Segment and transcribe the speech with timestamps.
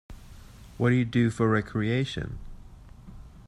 [0.79, 2.39] What do you do for recreation?